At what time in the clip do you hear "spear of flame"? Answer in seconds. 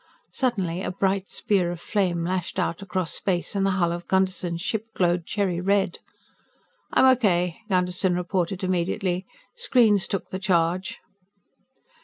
1.29-2.25